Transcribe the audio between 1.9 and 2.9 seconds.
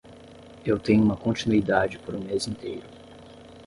por um mês inteiro.